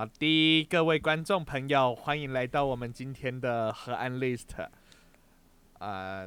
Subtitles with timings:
[0.00, 4.46] 好的，各位观众朋友，欢迎来到我们今天的河岸 list。
[5.78, 6.26] 呃，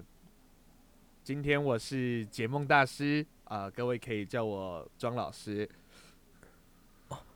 [1.23, 5.67] 今天我是解梦大师，啊、各位可以叫我庄老师。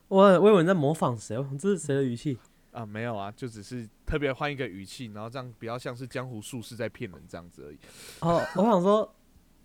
[0.06, 2.38] 我我以为你在模仿谁，这是谁的语气？
[2.70, 7.78] 啊、没有啊，就只是特别换一个语气，然后这样比较像是江湖术士在骗人这样子而已。
[8.20, 9.12] 哦，我想说，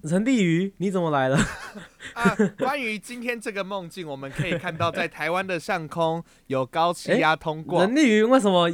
[0.07, 1.37] 陈立瑜你怎么来了？
[2.13, 7.85] 啊，关于今天这个梦境，我们可以看到在台湾的上空有高气压通过。
[7.85, 8.69] 陈立瑜为什么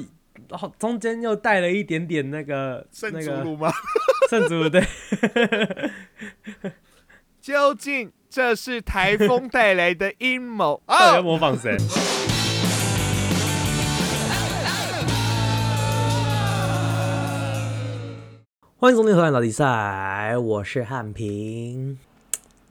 [0.49, 3.71] 哦中间又带了一点点那个圣那个祖鲁吗？
[4.29, 4.81] 圣祖对？
[7.39, 11.21] 究竟这是台风带来的阴谋到底要啊？
[11.21, 11.77] 模仿谁？
[18.81, 19.65] 欢迎收听《河岸老比赛》，
[20.39, 21.99] 我是汉平。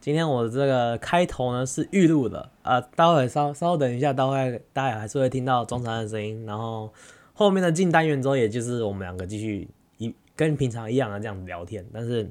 [0.00, 6.90] 今天我的这个开头呢是预录的，呃，待会稍稍等一下，待会大家还是会听到中长的声音，然后
[7.34, 11.84] 后面的进单元之后，也就是我们两个继续一跟平常一样的这样聊天。
[11.92, 12.30] 但是，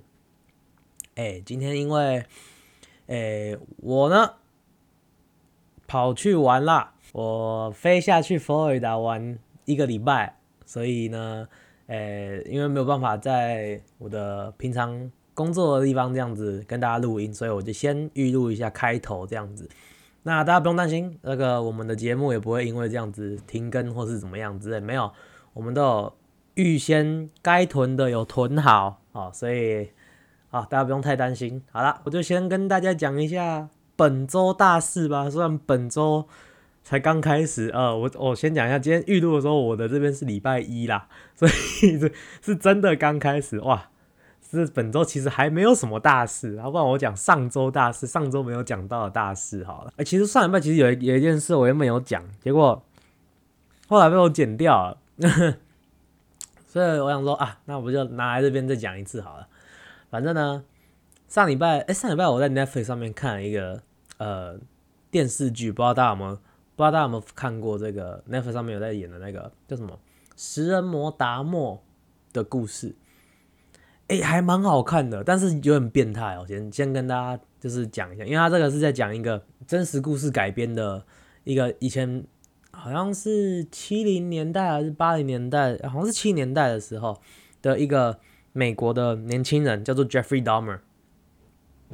[1.14, 2.26] 哎、今天因为，
[3.06, 4.34] 哎、我呢
[5.86, 11.48] 跑去玩啦，我飞下去佛罗里达玩一个礼拜，所以呢，
[11.88, 19.70] 呃，因为没有办法在我的平常工作的地方这样子跟大家录音，所以我就先预录一下开头这样子。
[20.24, 25.10] 那大家不用担心，那个我们的节目也不会因为这样子停更或是怎么样之类，没有，
[25.54, 26.14] 我们都有
[26.56, 29.90] 预先该囤的有囤好哦，所以
[30.50, 31.64] 啊，大家不用太担心。
[31.72, 35.30] 好了，我就先跟大家讲一下本周大事吧。
[35.30, 36.28] 虽然本周
[36.88, 41.52] 才刚开始，呃，我我先讲一下，今天预录的时候，我的这边是礼拜一啦，所以
[42.00, 42.10] 这
[42.42, 43.90] 是真的刚开始哇。
[44.50, 49.92] 是本周其实还没有什么大事，要不然我讲上周大事，上周没有讲到的大事好了。
[49.98, 52.82] 哎、其实上礼拜其实有一有一件事我原本有讲，结果
[53.90, 54.98] 后来被我剪掉了，
[56.66, 59.50] 所以我想说啊，那我们就拿来这边再讲一次好了。
[60.10, 60.64] 反正呢，
[61.28, 63.82] 上礼拜哎、上礼拜我在 Netflix 上面看了一个
[64.20, 64.58] 呃
[65.12, 66.40] 电视剧，不知道大家有没有
[66.78, 69.92] 不知道大家有没有看过这个 n e t f 上面有在演的那个叫什么
[70.38, 71.76] 《食人魔达莫》
[72.34, 72.96] 的故事。
[74.10, 76.46] 哎、还蛮好看的，但是有点变态哦。
[76.48, 81.04] 先先跟大家就是讲一下，因为他这个是在讲一个真实故事改编的
[81.44, 82.24] 一个以前
[82.72, 87.20] 好像是七零年代还是八零年代，好像是七年代的时候
[87.62, 88.20] 的一个
[88.54, 90.80] 美国的年轻人，叫做 Jeffrey Dahmer。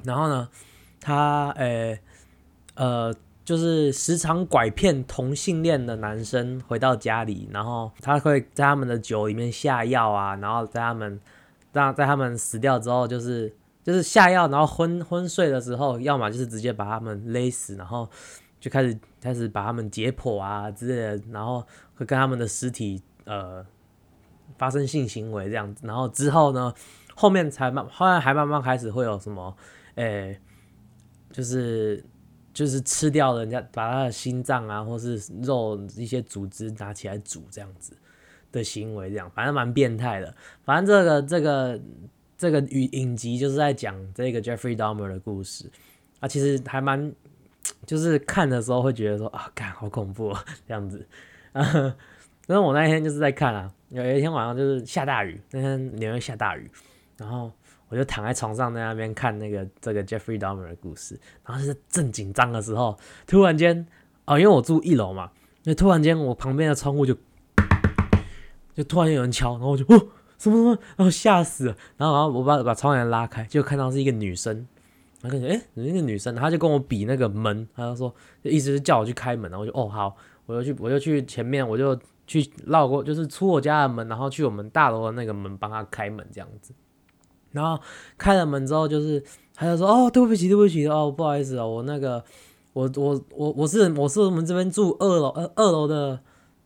[0.04, 0.50] 然后呢，
[1.00, 2.00] 他诶
[2.76, 11.20] 呃，就是时常拐骗同性恋的男生回到家里，然后他会在他们的酒里面下药啊，然后在他们
[11.74, 13.54] 让在他们死掉之后，就是
[13.84, 18.10] 就是下药，然后昏昏睡的时候，要么就是直接把他们勒死，然后
[18.62, 21.62] 就开始开始把他们解剖啊之类的，然后
[21.96, 23.66] 会跟他们的尸体呃
[24.58, 26.74] 发生性行为这样子，然后之后呢，
[27.14, 29.54] 后面才慢，后来还慢慢开始会有什么，
[29.96, 30.40] 诶、
[31.34, 32.02] 就是
[32.54, 37.94] 就是吃掉人家，把他的心脏啊，或是肉一些组织拿起来煮这样子
[38.52, 40.34] 的行为，这样反正蛮变态的。
[40.64, 41.82] 反正这个这个
[42.38, 45.70] 这个影影集就是在讲这个 Jeffrey Dahmer 的故事
[46.20, 47.12] 啊，其实还蛮
[47.86, 51.06] 就是看的时候会觉得说啊，干好恐怖、啊、这样子。
[51.54, 51.64] 啊，
[52.46, 56.70] 但是我那一天就是在看啊，有一天晚上就是下大雨，那天纽约下大雨，
[57.18, 57.52] 然后
[57.94, 61.16] 我就躺在床上在那边看那个这个 Jeffrey Dahmer 的故事，
[61.46, 63.86] 然后就是正紧张的时候，突然间
[64.26, 65.30] 哦，因为我住一楼嘛，
[65.66, 67.16] 那突然间我旁边的窗户就
[68.74, 70.08] 就突然有人敲，然后我就哦
[70.40, 74.68] 什么什么，然后吓死了，然后然后我把把窗帘拉开，就看到是一个女生，
[75.22, 80.18] 然后感觉哎，那个女生，她就跟我比那个门，她就说，就意思是叫我去开门，然后我就哦好，
[80.48, 81.96] 我就去我就去前面，我就
[82.26, 86.74] 去绕过，就是出我家的门，然后去我们大楼的那个门帮她开门这样子，
[87.54, 87.82] 然后
[88.18, 89.24] 开了门之后，就是
[89.56, 92.22] 他就说哦对不起对不起哦不好意思哦，我那个
[92.74, 96.20] 我我我我是我是我们这边住二楼呃二楼的。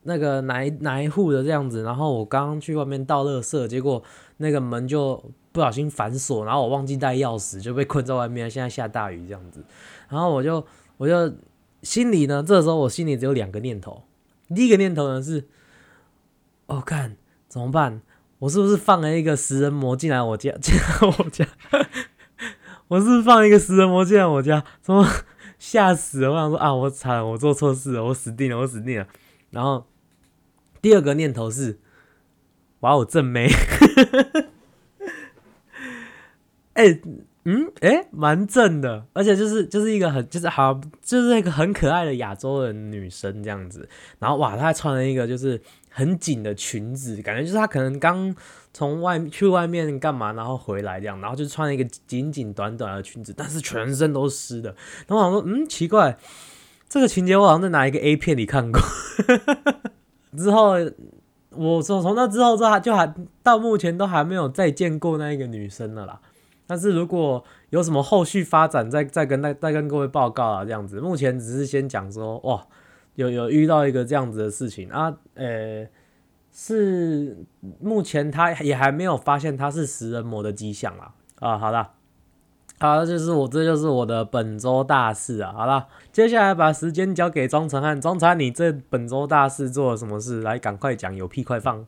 [0.04, 4.02] 那个哪一哪一户的这样子，然后我刚刚去外面倒垃圾，结果
[4.38, 8.50] 那个门就不小心反锁，然后我忘记带钥匙，就被困在外面。
[8.50, 9.62] 现在下大雨这样子，
[10.08, 11.36] 然后我就我就
[11.82, 14.04] 心里呢，这时候我心里只有两个念头，
[14.56, 15.46] 第一个念头呢是，
[16.68, 17.18] 哦，看
[17.50, 18.02] 怎么办？
[18.40, 20.52] 我是不是放了一个食人魔进来我家？
[20.62, 21.46] 进来我家？
[22.88, 24.64] 我是不是放一个食人魔进来我家？
[24.82, 25.06] 怎么
[25.58, 26.32] 吓死了？
[26.32, 29.08] 我想说啊，我惨，我做错事了，我死定了，我死定了。
[29.52, 29.86] 然后。
[30.80, 31.80] 第二个念头是，
[32.82, 33.50] 哇，我正妹，
[36.74, 37.00] 哎、
[37.44, 45.60] 嗯，诶，蛮正的，而且就是就是一个很就是好就是一个很可爱的亚洲人女生这样子，然后哇，她还穿了一个就是
[45.98, 48.36] 很紧的裙子，感觉就是她可能刚
[48.72, 54.76] 从外去外面干嘛，然后回来这样，然后就穿了一个紧紧短短的裙子，但是全身都湿的，
[55.08, 56.18] 然后我想说，嗯，奇怪，
[56.88, 58.80] 这个情节我好像在哪一个 A 片里看过，
[60.38, 60.76] 之后。
[61.52, 63.12] 我从从那之后，这还就还
[63.42, 66.20] 到目前都还没有再见过那一个女生了啦。
[66.68, 71.00] 但是如果有什么后续发展，再再跟再再跟各位报告啊，这样子。
[71.00, 72.64] 目前只是先讲说，哇，
[73.18, 75.88] 有有遇到一个这样子的事情啊，呃，
[76.54, 77.36] 是
[77.80, 81.14] 目前他也还没有发现他是食人魔的迹象啊。
[81.40, 81.94] 啊，好了。
[82.80, 85.52] 好，就是我，这就是我的本周大事啊。
[85.52, 88.00] 好了，接下来把时间交给庄成汉。
[88.00, 90.42] 庄成汉，你这本周大事做了什么事？
[90.42, 91.88] 来，赶快讲，有屁快放。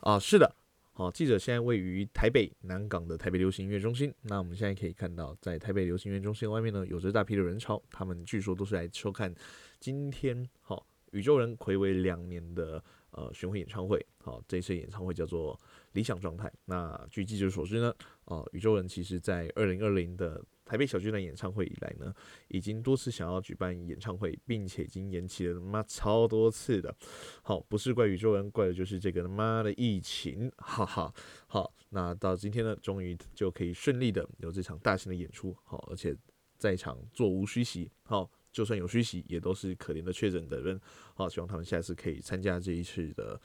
[0.00, 0.52] 啊，是的，
[0.92, 4.12] 好，记者现在位于台北南港的台北流行音乐中心。
[4.20, 9.34] 那我们现在可以看到，在台北流行音乐中心外面呢，有着大批的人潮，他们据说都是来收看
[9.80, 14.06] 今天好宇宙人暌违两年的呃巡回演唱会。
[14.18, 15.58] 好，这次演唱会叫做。
[15.92, 16.48] 理想状态。
[16.66, 17.92] 那据记者所知呢，
[18.26, 22.14] 哦，宇宙人其实在二零二零的台北小巨蛋演唱会以来呢，
[22.46, 26.94] 已经多次想要举办演唱会，并且已经延期了他妈超多次的。
[27.42, 30.48] 好，不是怪宇宙人，怪的就是这个他妈的疫情。
[30.58, 31.12] 哈哈。
[31.48, 35.52] 好，那到今天呢，终于就可以顺利的有这场大型的演出。
[35.64, 36.16] 好，而且
[36.56, 37.90] 在场座无虚席。
[38.04, 40.80] 好，就算有虚席，也都是可怜的确诊的人。
[41.14, 43.40] 好，希望他们下次可以参加这一次的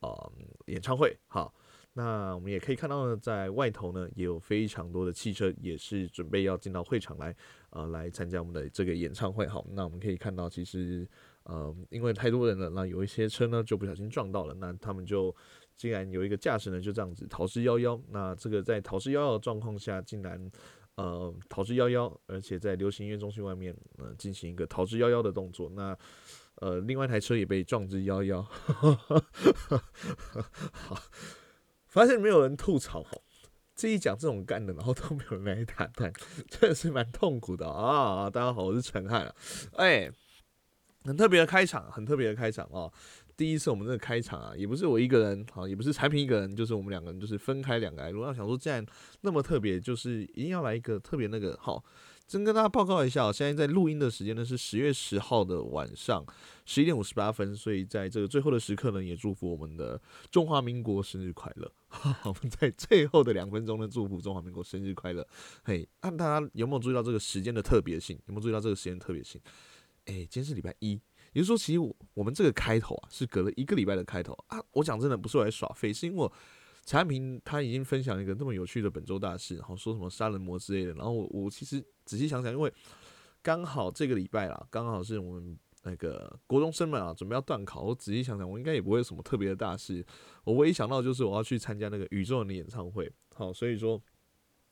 [0.00, 0.30] 啊
[0.66, 1.16] 演唱会。
[1.26, 1.54] 好。
[1.94, 7.34] 那我们也可以看到呢，在外头呢也有非常多的汽车，也是准备要进到会场来，
[7.70, 9.48] 呃，来参加我们的这个演唱会。
[9.48, 11.08] 好，那我们可以看到，其实，
[11.42, 15.34] 呃，因为太多人了，那有一些车呢就不小心撞到了，那他们就
[15.74, 18.00] 竟然有一个驾驶呢就这样子逃之夭夭。
[18.10, 20.48] 那这个在逃之夭夭的状况下，竟然
[20.98, 25.70] 呃逃之夭夭，而且在流行音乐中心外面呃进行一个逃之夭夭的动作。
[25.74, 25.96] 那
[26.56, 28.42] 呃，另外一台车也被撞之夭夭。
[30.72, 31.00] 好。
[31.86, 33.02] 发现没有人吐槽，
[33.74, 36.12] 自己讲这种干的，然后都没有人来打断，
[36.50, 38.28] 真的是蛮痛苦的啊！
[38.28, 39.34] 大家好，我是陈汉，
[39.72, 40.10] 哎，
[41.04, 42.92] 很特别的开场，很特别的开场哦。
[43.38, 48.24] 第一次我们这个开场啊，也不是我一个人，好，也不是产品一个人，就是我们两个人，就是分开两个来录。
[48.24, 48.84] 要想说，既然
[49.20, 51.84] 那么特别，就是一定要来一个特别那个好。
[52.26, 56.22] 先跟大家报告一下，现在在录音的时间呢是十月十号的晚上
[56.66, 59.98] 十一点五十八分，所以在这个最后的时刻呢，也祝福我们的
[60.32, 61.72] 中华民国生日快乐。
[62.26, 65.24] 我们在最后的两分钟呢，祝福中华民国生日快乐。
[65.62, 68.18] 嘿，那大家有没有注意到这个时间的特别性？
[68.26, 69.40] 有没有注意到这个时间特别性？
[70.06, 70.98] 哎，今天是礼拜一，
[71.32, 74.62] 也就是说，其实我我们这个开头啊，是隔了一个礼拜的开头啊。
[74.72, 76.32] 我讲真的，不是来耍废，是因为我。
[76.86, 82.72] 产品他已经分享一个那么有趣的本周大事，然后说什么杀人魔之类的，然后我我其实仔细想想，因为
[83.42, 90.02] 刚好这个礼拜啦，刚好是我们那个国中生们啊准备要断考，我仔细想想，我应该也不会有什么特别的大事，
[90.44, 94.00] 我唯一想到就是我要去参加那个宇宙人的演唱会，好，所以说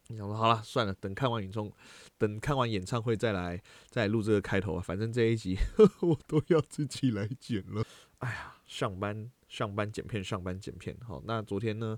[0.09, 1.71] 你想说好了，算了，等看完演唱，
[2.19, 5.57] 等看完演唱会再来再录这个开头啊，反正这一集
[6.03, 7.85] 我都要自己来剪了，
[8.19, 9.31] 哎呀，上班。
[9.49, 10.95] 上班剪片，上班剪片。
[11.07, 11.97] 好，那昨天呢？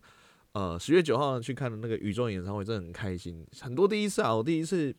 [0.52, 4.36] 呃，十月九号去看的那个宇宙演唱会，真的很开心，很多第一次啊！
[4.36, 4.94] 我第一次，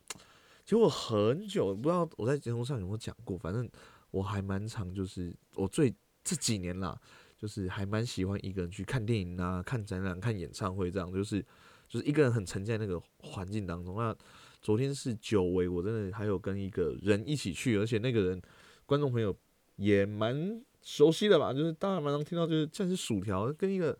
[0.64, 3.70] 其实我很久不知道我在节目上有没有讲过，反正
[4.10, 7.00] 我还蛮常，就是我最这几年啦，
[7.38, 11.44] 就是还蛮喜欢一个人去看电影啊、看展览、看演唱会这样，就是
[11.90, 13.96] 就是一个人很沉浸在那个环境当中。
[13.96, 14.16] 那
[14.62, 18.40] 昨天是久违，我真的还有跟一个人一起去，而且那个人
[18.86, 19.36] 观众朋友
[19.76, 20.64] 也蛮。
[20.82, 23.94] 熟悉的吧，就是当然蛮常听到，就是像是薯条跟一个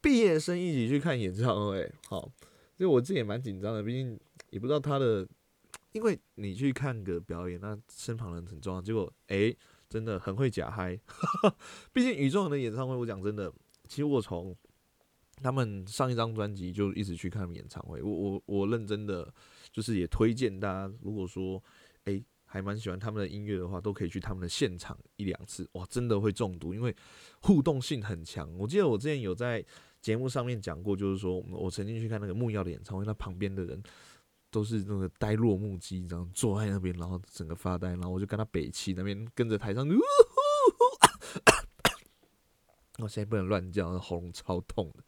[0.00, 2.30] 毕业生一起去看演唱会，好，所
[2.78, 4.16] 以我自己也蛮紧张的，毕竟
[4.50, 5.26] 也不知道他的，
[5.90, 9.54] 因为你去看个表演，那身旁人很重要，结果诶，
[9.88, 10.96] 真的很会假嗨，
[11.92, 13.52] 毕竟宇宙人的演唱会，我讲真的，
[13.88, 14.56] 其实我从
[15.42, 19.32] 他们上一张专辑就一直去看演唱会，我我我认真的
[19.72, 21.62] 就是也推荐大家，如果说
[22.04, 22.24] 诶。
[22.52, 26.92] 还蛮喜欢他们的音乐的话，都可以去他们的现场一两次，哇，真的会中毒，因为
[27.42, 28.52] 互动性很强。
[28.58, 29.64] 我记得我之前有在
[30.02, 33.80] 节目上面讲过，就是说我曾经去看那个木曜的演唱会，那旁边的人
[34.50, 39.86] 都是那个呆若木鸡，这样坐在那边，然后整个发呆，然后我就跟他北气那边跟着台上，
[43.00, 45.04] 我现在不能乱叫，喉咙超痛的。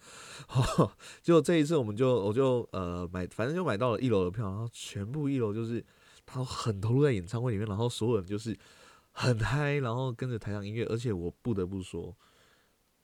[1.22, 5.84] 结果这一次我们就我就呃买，反正就买到了一楼的票，然后全部一楼就是。
[6.24, 8.56] 他很投入在演唱会里面，然后所有人就是
[9.10, 10.84] 很嗨，然后跟着台上音乐。
[10.86, 12.16] 而且我不得不说，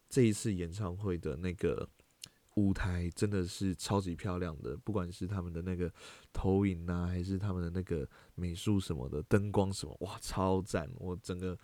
[0.09, 1.87] 这一次演唱会的那个
[2.55, 5.93] 舞台真的是超级漂亮的，不管是他们的那个
[6.33, 10.89] 投影啊，还是他们的那个美术什么的，灯光什么，哇，超赞！
[10.95, 11.59] 我整个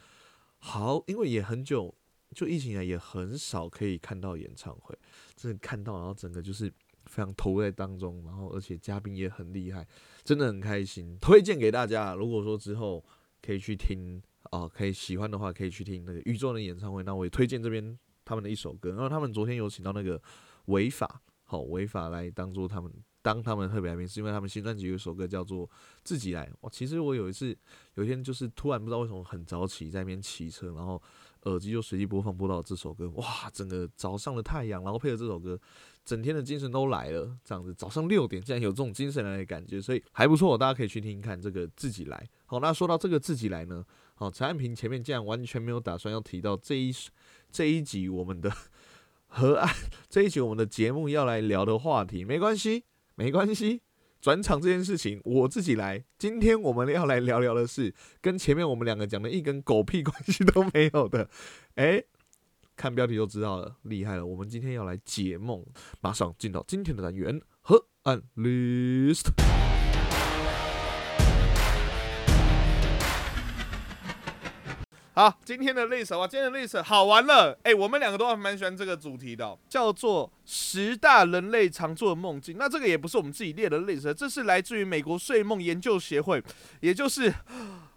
[0.59, 1.95] 好，因为也很久，
[2.35, 4.95] 就疫情以来也很少可以看到演唱会，
[5.37, 6.69] 真的看到，然后整个就是
[7.07, 9.87] 非常投入在当中，然后而且嘉宾也很厉害，
[10.25, 12.15] 真的很开心，推荐给大家。
[12.15, 13.03] 如果说之后
[13.41, 20.21] 可以去听哦，可以喜欢的话，可以去听那个宇宙的演唱会，那我也推荐这边他们的一首歌，然后他们昨天有请到那个。
[20.69, 25.69] 违法，好违法来当做他们当他们特别来宾，是因为他们新专辑有一首歌叫做
[26.03, 26.47] 《自己来》。
[26.63, 27.55] 哇，其实我有一次
[27.97, 31.03] 有一天就是突然不知道为什么很早起在那边骑车，然后
[31.45, 35.59] 耳机就随机播放播到这首歌，哇，整个早上的太阳，然后配合这首歌，
[36.05, 37.37] 整天的精神都来了。
[37.45, 42.17] 这样子早上六点竟然有这种精神来的感觉，所以还不错，大家可以去听听看这个《自己来》。
[42.47, 43.85] 好，那说到这个《自己来》呢，
[44.15, 46.93] 好，陈安平前面竟然完全没有打算要提到这一
[47.51, 48.51] 这一集我们的。
[49.37, 49.69] 河岸
[50.09, 52.85] 这一集我们的节目要来聊的话题，没关系，
[53.17, 53.84] 没关系。
[54.25, 56.03] 转场这件事情我自己来。
[56.17, 61.29] 今天我们要来聊聊的是跟前面我们两个讲的一根狗屁关系都没有的。
[61.75, 62.03] 哎，
[62.75, 64.25] 看标题就知道了，厉害了。
[64.25, 65.63] 我们今天要来解梦，
[66.01, 69.27] 马上进到今天的单元和案 list。
[75.17, 77.57] 好，今天的 list 啊，今天的 list 好玩了。
[77.63, 82.57] 哎，我们两个都还蛮喜欢这个主题的，叫做十大人类常做的梦境。
[82.59, 86.43] 那这个也不是我们自己列的 list，，这是来自于美国睡梦研究协会，
[86.81, 87.33] 也就是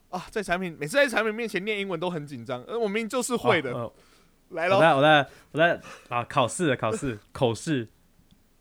[0.10, 3.92] 啊，在产品每次在产品面前念英文都很紧张，而我明明就是会的。
[4.50, 7.88] 来喽，我在，我在，我在啊，考试的考试口试，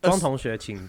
[0.00, 0.88] 庄同学请。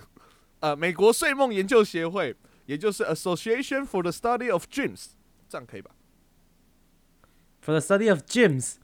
[0.61, 2.33] 呃，美国睡梦研究协会，
[2.65, 5.07] 也就是 Association for the Study of Dreams，
[5.49, 5.91] 这样可以吧
[7.67, 8.75] ？For the study of dreams，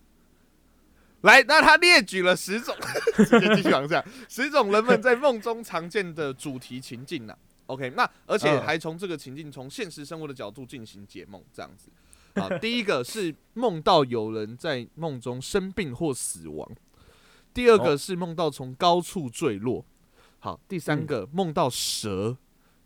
[1.21, 2.75] 来，那他列举了十种，
[3.55, 7.33] 继续往下，十种人们在梦中常见的主题情境呢
[7.67, 11.89] ？OK，那而且还从这个情境，从现实生活的角度进行解梦，这样子。
[12.35, 16.67] 好， 第一个是梦到有人在梦中生病或死亡；
[17.53, 19.85] 第二个是梦到从高处坠落；
[20.39, 22.35] 好，第三个梦到蛇；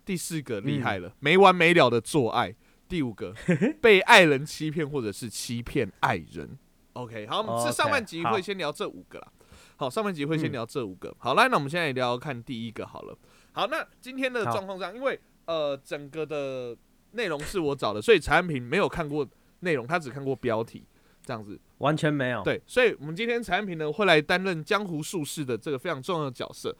[0.04, 2.54] 第四个厉害了，没完没了的做爱。
[2.88, 3.34] 第五个
[3.82, 6.58] 被爱人欺骗或者是欺骗爱人
[6.94, 9.28] ，OK，好，我们是上半集会先聊这五个啦。
[9.76, 11.14] 好，上半集会先聊这五个。
[11.18, 13.16] 好，来，那我们现在聊看第一个好了。
[13.52, 16.76] 好，那今天的状况上，因为呃整个的
[17.12, 19.28] 内容是我找的，所以产品没有看过
[19.60, 20.84] 内容，他只看过标题，
[21.24, 22.42] 这样子完全没有。
[22.42, 26.76] 对，所以我们今天产品呢会来担任江湖术士的这个非常重要的角色。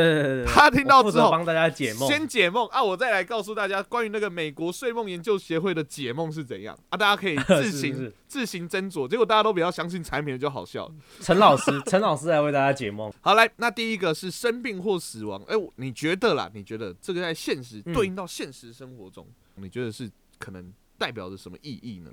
[0.00, 2.82] 对对对他听到之后帮大家解梦，先解梦啊！
[2.82, 6.96] 我再来告诉大家关于那个美国睡梦研究协会的解梦是怎样啊！
[6.96, 9.06] 大家可以自行 自行斟酌。
[9.06, 10.90] 结果大家都比较相信产品，就好笑。
[11.20, 13.12] 陈老师， 陈老师来为大家解梦。
[13.20, 15.42] 好，来，那第一个是生病或死亡。
[15.46, 16.50] 哎，你觉得啦？
[16.54, 22.10] 你觉得这个在现实对应到现实生活中，你觉得是可能代表着什么意义呢？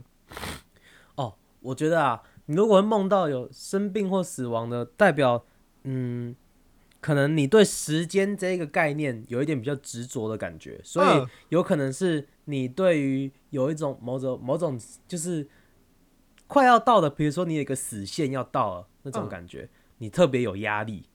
[1.15, 5.45] 哦，我觉得啊，你如果梦到有生病或死亡的，代表
[5.83, 6.35] 嗯。
[7.01, 14.77] 可能你对时间这个概念有一点比较执着的感觉，所以有可能是你对于有一种某种某种
[15.07, 15.47] 就是
[16.45, 21.07] 快要到的，比如说你有一个死线要到了那种感觉，你特别有压力，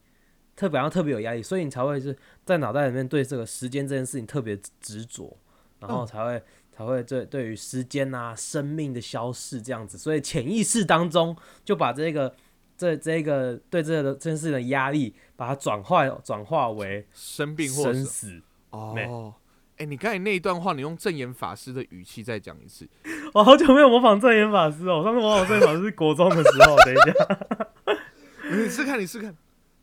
[0.57, 5.37] 特别要特别有压力，所以你才会是在脑袋里面对这个时间这件事情特别执着，
[5.81, 12.35] 然后才会才会对对于时间啊生命的消逝这样子，所以潜意识当中就把这个。
[12.77, 18.41] 这这个对这个这件事的压力，把它转化转化为生病或生死
[18.71, 19.35] 哦。
[19.77, 22.89] 哎，你刚才那一段话，你用正言法师的语气再讲一次。
[23.35, 26.77] 我好久没有模仿正言法师哦，上次模仿正言法师是国中的时候。
[26.85, 29.37] 等一下，你试看，你试看。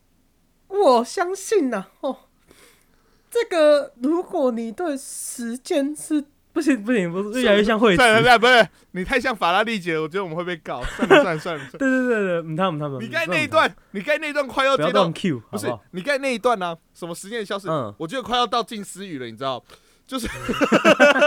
[0.69, 2.17] 我相信呐，哦，
[3.29, 6.25] 这个如果你对时间是。
[6.53, 10.84] 不行不行，不是越来越像会算了算了，不是你太像法拉利姐了，我觉得我们会被告。
[10.98, 13.01] 算了算了算了，对对对对，他们他们。
[13.01, 16.77] 你刚才那一段，你刚才那一段快要接到 Q，不是你刚才那一段呢？
[16.93, 17.70] 什么时间消失？
[17.70, 19.63] 嗯，我觉得快要到近思语了，你知道？
[20.05, 20.27] 就是，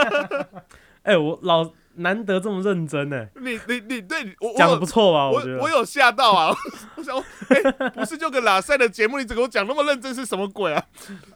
[1.05, 3.27] 哎，我老难得这么认真呢。
[3.37, 6.55] 你你你对我讲的不错吧，我我有吓到啊！
[6.97, 7.17] 我想，
[7.49, 10.15] 哎，不是就个拉塞的节目，你怎么讲那么认真？
[10.15, 10.85] 是什么鬼啊？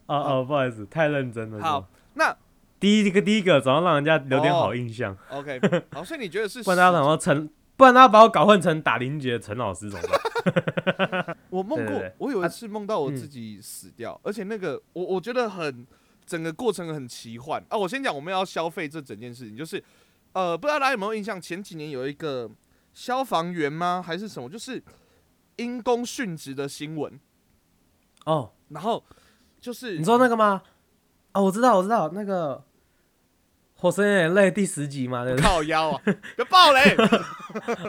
[0.04, 1.62] 哦哦，不好意思，太认真了。
[1.62, 2.36] 好，那。
[2.80, 5.16] 第一个，第一个，总要让人家留点好印象。
[5.30, 5.60] OK，
[5.92, 6.62] 好，所以你觉得是？
[6.62, 11.36] 不然大家想陈，不然大家把我搞混成打林杰的陈老师怎么办？
[11.50, 15.86] 我梦过，我有一次梦到我自己死掉，而且那个我我觉得很
[16.24, 17.76] 整个过程很奇幻啊。
[17.76, 19.82] 我先讲我们要消费这整件事情，就是
[20.32, 21.40] 呃，不知道大家有没有印象？
[21.40, 22.48] 前几年有一个
[22.94, 24.02] 消防员吗？
[24.04, 24.48] 还是什么？
[24.48, 24.82] 就是
[25.56, 27.18] 因公殉职的新闻。
[28.24, 29.04] 哦，然后
[29.60, 30.62] 就是你说那个吗？
[31.32, 32.56] 哦，我知道，我知道，那个
[33.80, 35.46] 《火神的眼泪》第十集嘛，对不对？
[35.46, 36.02] 靠腰啊，
[36.34, 36.96] 别爆雷！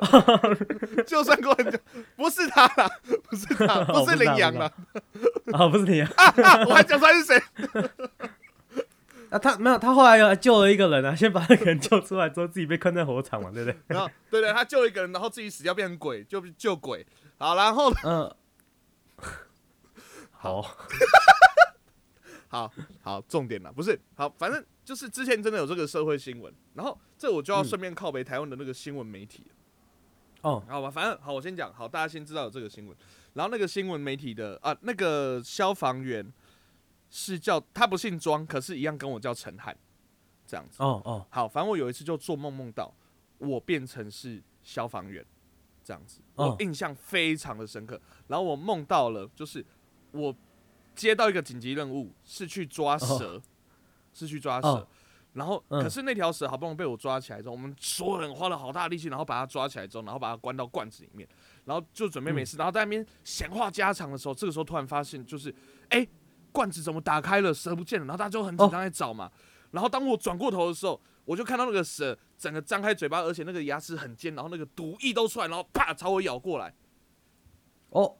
[1.05, 1.79] 就算过很久，
[2.15, 2.87] 不是他啦，
[3.27, 4.71] 不是他，不是羚羊啦。
[5.51, 6.65] 啊，不是羚羊，啊 啊！
[6.67, 7.41] 我还讲出来是谁？
[9.31, 13.79] 啊，他没有，他后来又救了一个人啊，先把那个人救出来之后，自己被困在火场嘛，对不对？
[13.87, 17.03] 然后对对，他救一个人，然后自己死掉变成鬼，就救鬼。
[17.39, 18.31] 好，然后嗯，
[20.31, 20.61] 好，
[22.47, 29.55] 好 好，重点了，不是好，反正就是之前真的有这个社会新闻，然后这我就要顺便靠北台湾的那个新闻媒体了
[30.41, 32.97] 哦，好吧，反正好，我先讲，好，大家先知道有这个新闻，
[33.33, 36.33] 然后那个新闻媒体的啊，那个消防员
[37.11, 39.77] 是叫他不姓庄，可是一样跟我叫陈汉，
[40.47, 40.81] 这样子。
[40.81, 42.91] 哦哦，好，反正我有一次就做梦梦到
[43.37, 45.23] 我变成是消防员，
[45.83, 46.47] 这样子，哦。
[46.47, 48.01] 我印象非常的深刻。
[48.25, 49.63] 然后我梦到了，就是
[50.13, 50.35] 我
[50.95, 53.39] 接到一个紧急任务，是去抓蛇，
[54.19, 54.67] 是去抓蛇。
[54.67, 54.87] 哦
[55.33, 61.29] 然后，嗯可是那条蛇好不容易被我抓起来之后，我们所有人花了好大力气，然后把它抓起来之后，然后把它关到罐子里面，
[61.65, 65.53] 然后就准备没事，然后在那边闲话家常的时候，这个时候突然发现，就是
[65.89, 66.05] 哎、
[66.51, 69.31] 罐子怎么打开了，蛇不见了，然后大家就很紧张在找嘛。
[69.69, 76.73] 然后当我转过头的时候，我就看到那个蛇整个张开嘴巴，而且那个牙齿很尖，然后那个毒液都出来，然后啪朝我咬过来，
[77.89, 78.17] 哦，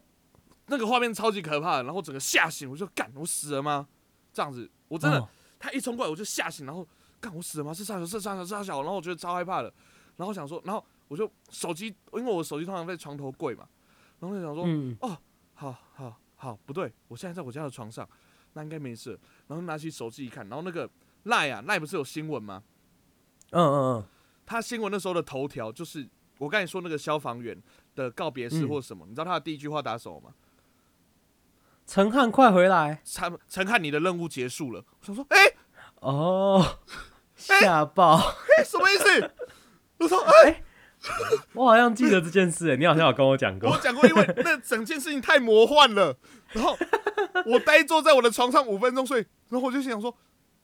[0.68, 3.88] 那个画面超级可怕的，然后整个吓醒，我就干，我死了吗？
[4.32, 5.28] 这样子，我真的，哦
[5.60, 6.88] 他一冲过来我就吓醒，然后
[7.20, 7.74] 干我死了吗？
[7.74, 9.72] 是杀手是杀手是杀手，然后我觉得超害怕的，
[10.16, 13.68] 然后想说，然后我就手机，因为我手机通常在床头柜嘛，
[14.20, 14.98] 然后就想说，嗯，
[15.54, 18.08] 好好好，不对，我现在在我家的床上，
[18.54, 19.20] 那应该没事。
[19.48, 20.90] 然后拿起手机一看，然后那个
[21.24, 22.64] 赖啊赖不是有新闻吗？
[23.52, 24.06] 嗯嗯嗯，
[24.46, 27.62] 他新闻那时候的头条就是我刚才说那个消防员
[27.96, 30.34] 的告别式嗯或什么，你知道他的第一句话打什么吗？
[31.90, 33.02] 陈汉快回来！
[33.04, 34.86] 陈陈汉，你的任务结束了。
[35.00, 35.38] 我想说，哎、
[36.02, 36.78] 哦，
[37.36, 38.16] 吓爆！
[38.60, 39.32] 哎什么意思？
[39.98, 40.64] 我说，哎、
[41.54, 43.78] 我好像记得这件事，你好像有跟我讲过我。
[43.80, 46.16] 讲过，因为 那整件事情太魔幻了。
[46.52, 46.78] 然后
[47.48, 50.16] 我呆坐在我的床上五分钟睡，然后我就想说，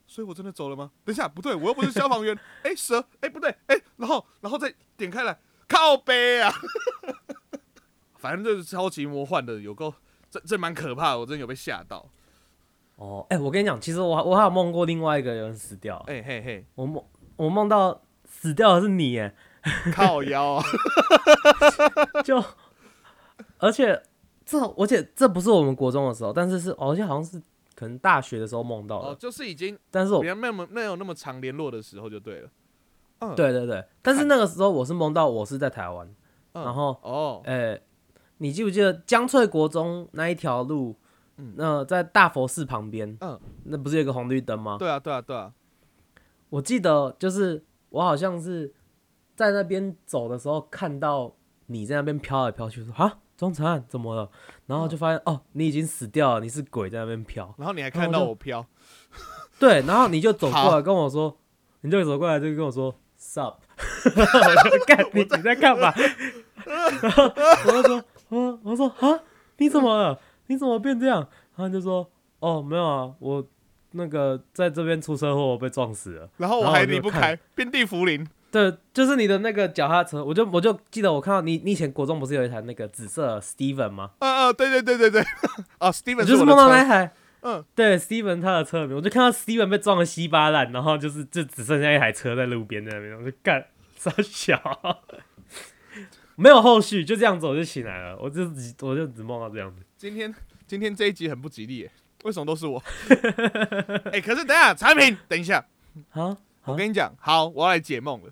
[0.05, 0.91] 所以我真的走了吗？
[1.03, 2.37] 等一下，不对，我又不是消防员。
[2.61, 6.53] 哎、蛇，哎、不对，哎、然后然后再点开来，靠背啊，
[8.19, 9.91] 反正就是超级魔幻的，有够
[10.35, 12.05] 这这蛮可怕的，我真的有被吓到。
[12.97, 17.03] 哦，哎、我跟你讲，其实我我还有梦过另外一个人死掉，哎、嘿嘿，我梦
[17.37, 19.33] 我梦到死掉的是你，哎，
[19.93, 20.63] 靠腰啊，
[22.23, 22.43] 就
[23.59, 24.01] 而且
[24.45, 27.41] 这而且这不是我们国中的时候，但是是而且好像是
[27.75, 32.49] 可能大学的时候梦到的，哦，就是已经但是我没有没有那么常联络的时候就对了。
[33.19, 36.07] 嗯，，对对对，但是那个时候我是梦到我是在台湾，
[36.53, 36.63] 嗯。
[36.63, 37.77] 然后哦，呃、
[38.37, 40.95] 你记不记得江翠国中那一条路？
[41.37, 44.77] 嗯那在大佛寺旁边，嗯，那不是有个红绿灯吗？
[44.79, 45.51] 对啊，对啊，对啊，
[46.47, 48.73] 我记得就是我好像是
[49.35, 54.31] 在那边走的时候看到你在那边飘来飘去，说啊，钟成汉怎么了？
[54.67, 57.53] 然后就发现、哦，你已经死掉了，你是鬼在那边飘。
[57.57, 58.65] 然后你还看到我飘，
[59.59, 61.37] 对，然后你就走过来跟我说，
[61.81, 62.95] 你就走过来就跟我说
[63.25, 65.93] 就干你 你在干嘛？
[67.01, 69.19] 然后我就说，我我说啊，
[69.57, 70.19] 你怎么了？
[70.47, 71.27] 你怎么变这样？
[71.55, 72.09] 他就说，
[72.39, 73.45] 哦，没有啊，我
[73.91, 76.29] 那个在这边出车祸，我被撞死了。
[76.37, 78.25] 然后我还离不开，遍地茯苓。
[78.51, 84.11] 对，就是你的那个脚踏车，我就我就记得我看到你，你以前国中不是有一台那个紫色 Steven 吗？
[84.19, 85.21] 嗯嗯，对对对对对，
[85.77, 87.11] 啊，Steven 就是我的车，梦到那一台，
[87.41, 93.65] 嗯，对，Steven 他的车名，我就看到 Steven 被撞的稀巴烂，然后就是就只剩下一台车在路边在那边，我就干
[93.97, 94.57] 傻小，
[96.35, 99.81] 没有后续，就这样子我就醒来了，我就只我就只梦到这样子。
[99.97, 100.33] 今天
[100.67, 101.91] 今天这一集很不吉利耶，
[102.23, 102.81] 为什么都是我？
[104.11, 105.65] 哎，可是等一下，产品，等一下，
[106.11, 108.31] 啊，我跟你讲，好，我要来解梦了。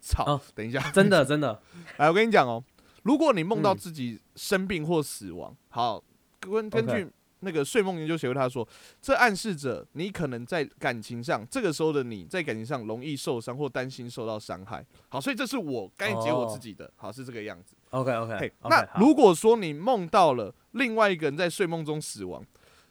[0.00, 1.60] 操哦，等一下，真的真的，
[1.96, 2.62] 来，我跟你讲哦，
[3.02, 3.76] 如果你梦到嗯。
[3.76, 6.02] 自己生病或死亡，好，
[6.40, 7.08] 根根据
[7.42, 8.66] 那个睡梦研究协会他说，
[9.00, 14.84] 这暗示着你可能在感情上，这个时候的你在感情上容易受伤或担心受到伤害。
[15.08, 17.74] 好，所以这是我该解我自己的，好是这个样子。
[17.90, 22.42] OK OK，那如果说你梦到了另外一个人在睡梦中死亡，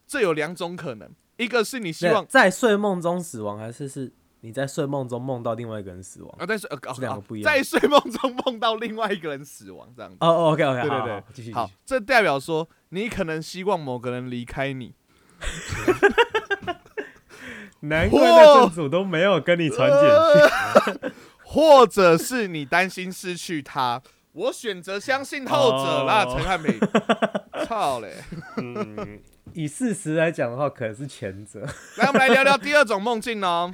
[0.05, 4.11] 这有两种可能，一个是你希望在睡梦中死亡，还是是
[4.41, 6.35] 你在睡梦中梦到另外一个人死亡？
[6.39, 10.17] 啊，在睡两个不一样在睡梦中梦到另外一个人死亡这样子。
[10.19, 14.93] 哦哦，OK OK，对对对好好继续继好。，这代表说你可能希望某个人离开你，
[17.81, 21.11] 难怪那正主都没有跟你传简讯。
[21.43, 24.01] 或者是你担心失去他。
[24.33, 26.79] 我选择相信后者啦，哦陈汉平。
[27.67, 28.15] 操嘞！
[28.57, 29.19] 嗯，
[29.53, 31.61] 以事实来讲的话，可能是前者。
[31.97, 33.71] 来，我们来聊聊第二种梦境哦。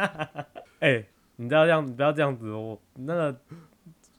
[0.80, 1.04] 哎、
[1.36, 2.78] 你不要这样，你不要这样子哦。
[2.94, 3.36] 那个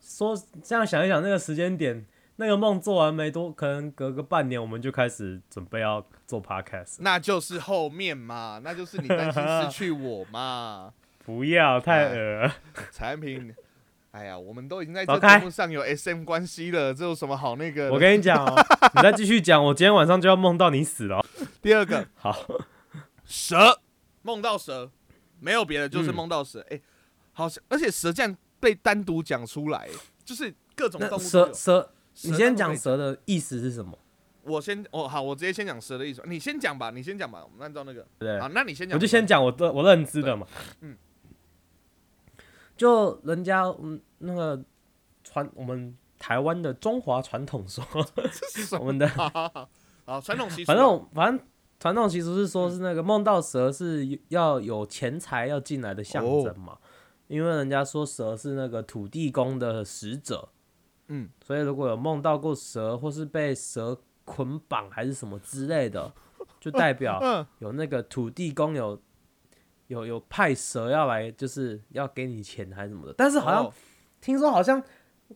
[0.01, 2.05] 说这样想一想，那个时间点，
[2.37, 6.97] 那个梦做完没多，可能隔个半年，我们就开始准备要做 podcast。
[6.99, 10.93] 那就是后面嘛，那就是你担心失去我嘛，
[11.25, 12.55] 不要太恶了，
[12.91, 13.53] 产品。
[14.15, 17.91] 哎呀，我们都已经在这节目上有 SM 关系了，这有什么好那个？
[17.91, 18.55] 我跟你讲哦，
[18.95, 21.25] 你再继续讲，我今天晚上就要梦到你死了哦。
[21.61, 22.33] 第二个好，
[23.25, 23.81] 蛇，
[24.21, 24.89] 梦到蛇，
[25.41, 26.65] 没有别的，就是嗯梦到蛇。
[26.69, 26.79] 哎、
[27.33, 29.89] 好像而且蛇这样被单独讲出来，
[30.23, 31.01] 就是各种。
[31.19, 31.91] 蛇蛇，
[32.23, 33.99] 你先讲蛇的意思是什么？
[34.43, 38.07] 我先哦好，我直接先讲蛇的意思，你先讲吧，你先讲吧，我们按照那个。
[38.17, 38.47] 对好，？
[38.47, 38.95] 那你先讲。
[38.95, 40.47] 我就先讲我的我认知的嘛。
[40.79, 40.95] 嗯，
[42.75, 44.63] 就人家嗯那个
[45.23, 47.83] 传我们台湾的中华传统说，
[48.79, 49.69] 我们的好好好，
[50.05, 50.67] 好传统习俗。
[50.67, 51.45] 反正我反正
[51.79, 56.77] 传统习俗是说是那个梦到蛇是要有钱财要进来的象征嘛，
[57.27, 60.49] 因为人家说蛇是那个土地公的使者，
[61.07, 66.11] 嗯，所以如果有梦到过蛇或是被蛇捆绑还是什么之类的，
[66.59, 68.99] 就代表 嗯，有那个土地公有
[69.87, 73.13] 有有派蛇要来，就是要给你钱还是什么的。
[73.17, 73.73] 但是好像、哦
[74.21, 74.81] 听说好像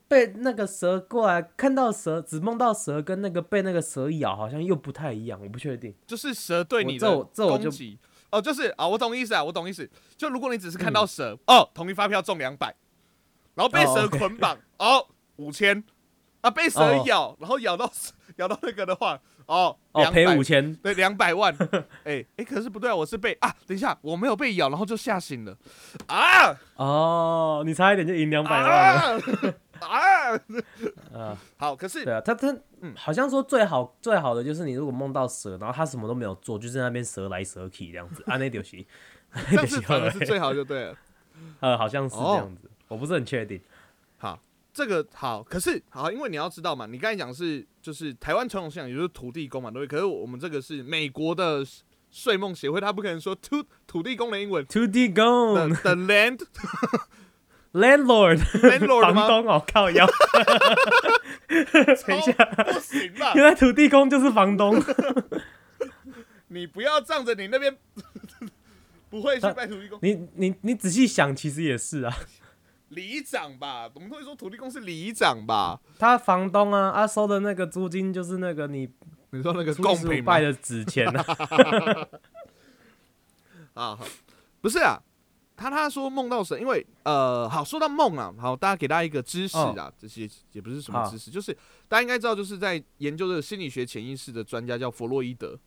[0.08, 5.94] 被那个蛇过来看到蛇，只梦到蛇跟那个被那个蛇咬好像又不太一样，我不确定。
[6.08, 8.00] 就是蛇对你这这我就攻击。
[8.32, 9.88] 哦，就是啊，我懂意思啊，我懂意思。
[10.18, 12.76] 就如果你只是看嗯到蛇，哦，统一发票中两百，
[13.54, 15.84] 然后被哦蛇捆绑，哦，五千，
[16.42, 17.92] 啊，被蛇哦咬，然后咬到
[18.38, 21.52] 咬到那个的话，哦，哦，赔200五千，对，两百万。
[22.06, 25.58] 哎哎、可是不对啊，我是被啊，等一下，我没有被咬，然后就吓醒了。
[26.06, 29.54] 啊哦，你差一点就赢两百万了。
[29.80, 30.36] 啊 啊！
[31.14, 38.86] 啊，好，可是对啊，他他嗯好像说最好最好的就是你如果梦到蛇，然后他什么都没有做，就在那边蛇来蛇去这样子，啊，那就行，
[39.50, 40.96] 这样子反而是最好就对了。
[41.62, 43.60] 呃，好像是这哦样子，我不是很确定。
[44.80, 49.98] 好，这个好，可是好，因为你要知道嘛，你刚才讲是就是台湾传统信仰，也就是土地公嘛，对不对？
[49.98, 51.66] 可是我们这个是美国的
[52.12, 56.40] 睡梦协会，他不可能说 土土地公的英文土地的公的 land
[57.74, 59.14] landlord landlord？
[59.14, 60.08] 房东哦，靠腰，
[62.08, 63.34] 等一下，不行吧？
[63.36, 64.82] 原来土地公就是房东。
[66.48, 67.78] 你不要仗着你那边
[69.08, 72.18] 不会去拜土地公，你你你仔细想，其实也是啊，
[72.90, 73.90] 里长吧？
[73.94, 75.80] 我们都会说土地公是里长吧？
[75.98, 78.90] 他房东啊，他收的那个租金就是那个你
[79.32, 80.42] 你说那个初贡品拜？
[80.42, 81.26] 的纸钱啊。
[83.76, 84.06] 啊，好
[84.60, 85.02] 不是啊，
[85.56, 91.56] 他他说梦到神，因为呃，好说到梦啊，好，大家给大家一个知识啊，这些也不是什么好知识，就是
[91.88, 95.58] 大家应该知道，就是在研究这个心理学潜意识的专家叫弗洛伊德，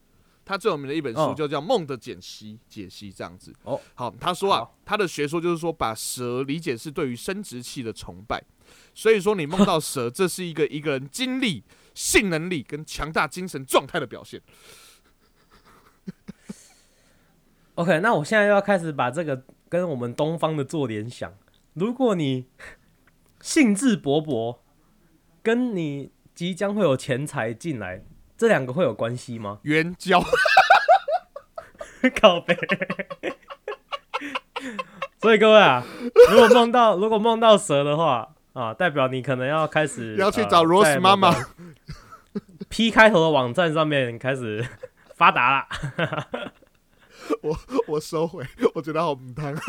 [0.44, 3.52] 他最有名的一本书哦就叫《梦的解析》，解析这样子。
[3.62, 8.42] 哦，好，他说啊，他的学说就是说，把蛇理解是对于生殖器的崇拜，
[8.94, 14.42] 所以说你梦到蛇，这是一个一个人精力、性能力跟强大精神状态的表现。
[17.76, 21.32] OK，那我现在又要开始把这个跟我们东方的做联想。
[21.74, 22.46] 如果你
[23.40, 24.58] 兴致勃勃，
[25.42, 28.04] 跟你即将会有钱财进来，
[28.42, 29.60] 这两个会有关系吗？
[29.62, 30.20] 援交，
[32.20, 32.58] 靠背。
[35.22, 35.84] 所以各位啊，
[36.32, 41.46] 如果梦到如果梦到蛇的话啊，代表你可能要开始要去找呃 Rose 在某妈妈个
[42.68, 44.66] P 开头的网站上面开始
[45.14, 45.68] 发达了。
[47.42, 49.54] 我我收回，我觉得好不汤。
[49.54, 49.60] 可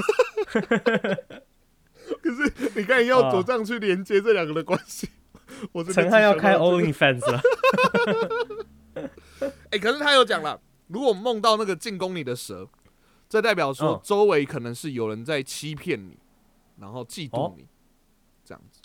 [2.31, 5.07] 是你刚才要走这样去连接这两个的关系，
[5.93, 7.41] 陈汉要开只想到这个 OnlyFans 了。
[9.71, 12.67] 哎、可是他有讲了，如果梦到那个进攻你的蛇，
[13.27, 16.17] 这代表说嗯周围可能是有人在欺骗你，
[16.77, 17.67] 然后嫉妒哦你，
[18.45, 18.79] 这样子。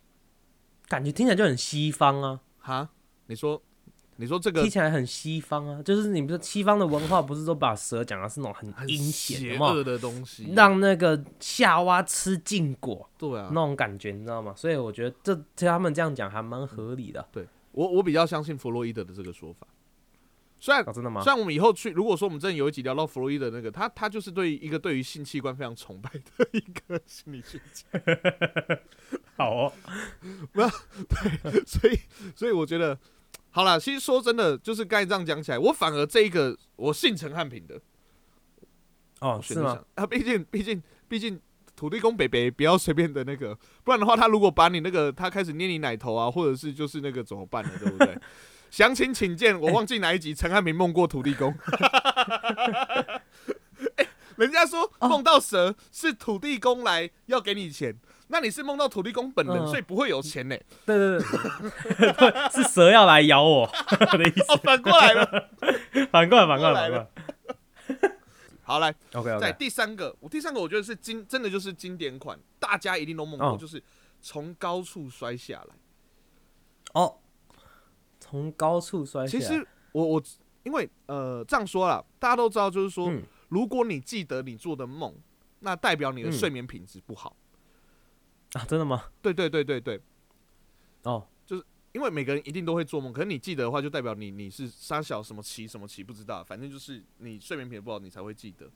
[0.88, 2.88] 感觉听起来就很西方啊，哈，
[3.26, 3.62] 你说，
[4.20, 14.52] 你说这个听起来很西方啊，就是你不是西方的文化，不是都把蛇讲的是那种很很阴险邪恶的东西，让那个夏娃吃禁果对啊那，种感觉，你知道吗？
[14.56, 17.24] 所以我觉得这听他们这样讲还蛮合理的。
[17.30, 19.66] 对我我比较相信弗洛伊德的这个说法。
[20.60, 21.22] 虽然哦，真的吗？
[21.22, 27.86] 虽然我们以后去，如果说我们真的有一集聊到弗洛伊德那个，他他就是对一个对于性器官非常崇拜的一个心理学家，
[29.38, 29.72] 好哦，
[31.64, 32.00] 所以
[32.34, 32.98] 所以我觉得，
[33.58, 37.80] 好了，其实说真的，就是刚才这样讲起来，我反而这一个我信陈汉平的，
[39.18, 39.82] 哦，是吗？
[39.96, 41.40] 啊，毕竟毕竟毕竟
[41.74, 47.70] 土地公北北不要随便的那个， 不然的话，他如果把你那个他开始捏你奶头啊，或者是就是那个怎么办呢？
[47.80, 48.16] 对不对？
[48.70, 51.52] 详情请见我忘记哪一集陈汉明梦过土地公。
[53.96, 63.66] 哎、人家说哦梦到蛇是土地公来要给你钱，那你是梦到土地公本人，嗯所以不会有钱呢、对对对，对是蛇要来咬我
[64.16, 65.48] 的意哦， 反过来了。
[66.10, 68.12] 反过来，反过来，了反过来。
[68.62, 73.82] 好，来，OK 在 OK，第三个，我第三个我觉得是经，真的就是经典款，大家一定都梦过，哦就是
[74.20, 75.74] 从高处摔下来。
[76.92, 77.18] 哦，
[78.20, 79.44] 从高处摔下来。
[79.44, 80.22] 其实我我
[80.64, 85.14] 因为呃这样说啦，大家都知道，就是说，嗯如果你记得你做的梦，
[85.60, 87.34] 那代表你的嗯睡眠品质不好。
[88.54, 89.04] 啊，真的吗？
[89.20, 90.00] 对对对对对，
[91.02, 98.70] 哦，就是因为每个人一定都会做梦，可是你记得的话，就代表你你是三小什么期什么期不知道，反正就是你睡眠品质不好，你才会记得。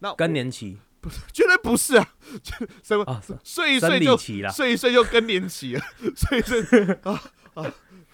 [0.00, 4.50] 那更年期不是绝对不是啊，就什么啊，是睡一睡就理期啦。
[4.50, 5.82] 睡一睡就更年期了，
[6.16, 6.60] 睡一睡
[7.04, 7.22] 啊
[7.54, 7.72] 啊，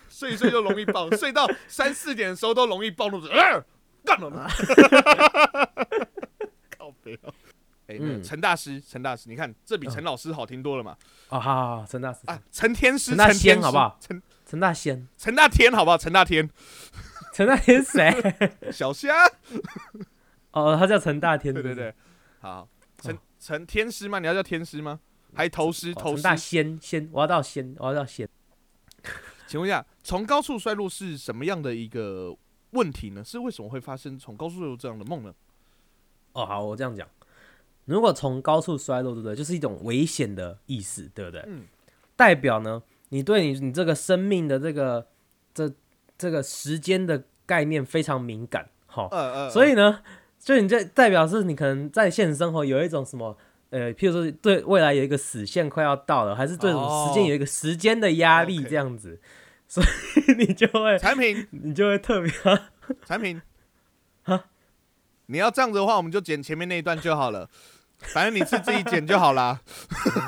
[0.08, 3.64] 睡一睡就容易暴，睡到三四点的时候都容易暴怒，呃，
[4.04, 4.46] 干了，
[6.78, 7.34] 靠背哦。
[8.22, 10.96] 陈大师，陈大师，你看这比陈老师好听多了嘛？
[11.28, 15.96] 啊，好好好，陈大师，啊，陈天师，陈大仙好不好陈陈大仙，陈大天，好不好？
[15.96, 16.48] 陈大天，
[17.34, 18.12] 陈大天谁？
[18.72, 19.26] 小虾，
[20.52, 21.54] 哦，他叫陈大天。
[21.54, 21.94] 对对对，
[22.40, 24.18] 好，陈陈天师吗？
[24.18, 25.00] 你要叫天师吗？
[25.34, 28.28] 还头师，哦，头师陈大仙仙，我要到仙，我要到仙。
[29.46, 32.36] 请问一下，从高处摔落是什么样的一个
[32.70, 33.24] 问题呢？
[33.24, 35.32] 是为什么会发生从高处这样的梦呢？
[36.32, 37.08] 哦，好，我这样讲，
[37.90, 39.36] 如果从高处摔落，对不对？
[39.36, 41.42] 就是一种危险的意思，对不对？
[41.46, 41.64] 嗯
[42.16, 45.06] 代表呢，你对你你这个生命的这个
[45.52, 45.70] 这
[46.16, 50.00] 这个时间的概念非常敏感，好、呃呃，所以呢，
[50.38, 53.36] 就你这代表是你可能在现实生活有一种什么。
[53.70, 59.20] 呃，譬如说对未来有一个死线快要到了，还是对哦时间有一个时间的压力这样子，
[59.68, 62.28] 所以你就会产品你就会特别
[63.06, 63.40] 产品
[64.24, 64.46] 哈，
[65.26, 67.48] 你要这样子的话，我们就剪前面那一段就好了。
[68.00, 69.60] 反正你是自己剪就好啦。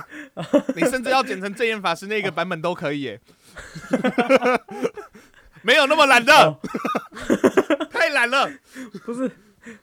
[0.77, 3.21] 你甚至要剪成正言法师那个版本都可以耶，
[5.63, 6.59] 没有那么懒的，哦
[7.91, 8.51] 太懒了。
[9.05, 9.31] 不是，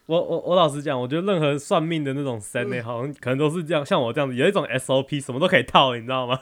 [0.08, 6.40] 我我我老实讲，我觉得任何算命的那种神嗯呢，好像可能都是这样，像我这样子，有一种 SOP，什么都可以套，你知道吗？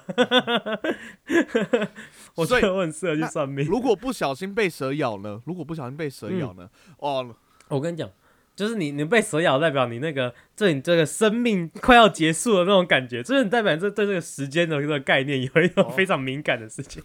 [2.35, 3.65] 我以得我很适合去算命。
[3.67, 5.41] 如果不小心被蛇咬呢？
[5.45, 6.69] 如果不小心被蛇咬嗯呢？
[6.97, 7.35] 哦，
[7.67, 8.09] 我跟你讲，
[8.57, 17.03] 就是你你被蛇咬，代表你那个对你这个生命快要结束的那种感觉，就是你代表你这对这个时间的这个概念有一种哦非常敏感的事情。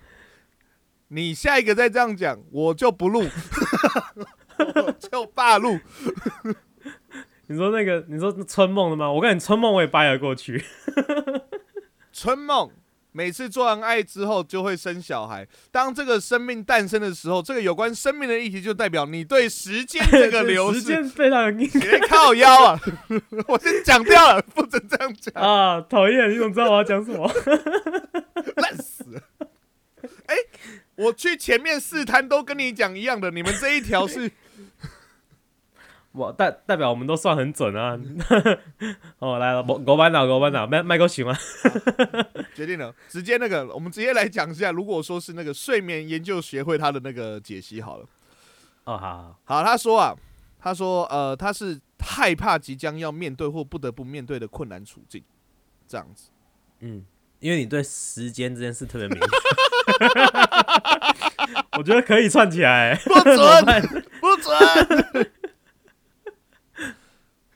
[1.08, 3.22] 你下一个再这样讲，我就不录，
[4.76, 5.80] 我就罢录。
[7.46, 9.10] 你说那个，你说春梦的吗？
[9.10, 10.62] 我跟你春梦我也掰了过去。
[12.12, 12.70] 春梦
[13.12, 15.46] 每次做完爱之后就会生小孩。
[15.70, 22.80] 当这个生命诞生的时候，这个有关生命的议题就代表你对时间这个 流时逝，间非常敏你在靠腰啊！
[23.46, 26.30] 我先讲掉了，不准这样讲，啊，讨厌！
[26.30, 27.30] 你怎么知道我要讲什么？
[28.56, 29.20] 烂死了。
[30.26, 30.36] 哎、
[30.96, 34.30] 我去前面四摊都跟你讲一样的，你们这一条是
[36.12, 37.98] 我代代表我们都算很准啊！
[39.18, 41.34] 哦，来了，五班长，我班长，麦麦克喜欢！
[42.54, 48.04] 决定了，直接那个，我们直接来讲一下，如果说是那个睡眠研究学会他的那个解析好了。
[48.84, 50.14] 哦，好好，好，他说啊，
[50.60, 55.22] 他说呃，他是害怕即将要面对或不得不面对的困难处境，
[55.88, 56.28] 这样子。
[56.80, 57.06] 嗯，
[57.38, 59.30] 因为你对时间这件事特别敏感，
[61.78, 62.94] 我觉得可以串起来。
[62.96, 65.32] 不准，不准！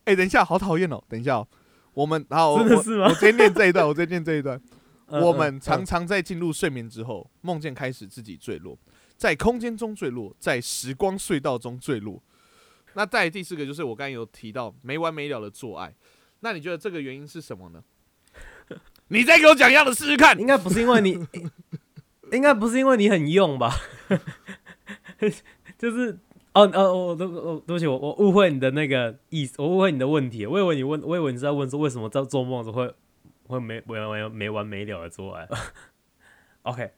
[0.07, 1.03] 哎、等一下，好讨厌哦！
[1.09, 1.49] 等一下、哦，
[1.93, 4.59] 我们好，我我我直接念这一段，我直接念这一段。
[5.09, 8.77] 嗯我们嗯常常在进入睡眠之后，梦见开始自己坠落，
[9.17, 12.21] 在空间中坠落，在时光隧道中坠落。
[12.95, 15.95] 那再第四个就是我刚才有提到没完没了的做爱，
[16.41, 17.85] 那你觉得这个原因是什么呢？
[19.09, 20.37] 你再给我讲一样的试试看。
[20.41, 21.25] 应该不是因为你，
[22.33, 23.77] 应该不是因为你很用吧？
[25.79, 26.19] 就是
[26.57, 32.91] 哦哦，我都哦对不起，我我误会你的那个意思，我误会你的问题，我以为你问，我以为你是在问说为什么在做梦的时会
[33.47, 35.47] 会没没完没完没了的做爱。
[36.63, 36.93] OK，